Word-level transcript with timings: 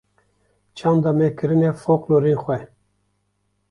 çanda 0.77 1.11
me 1.17 1.27
kirine 1.39 1.71
foqlorên 1.81 2.37
xwe. 2.43 2.57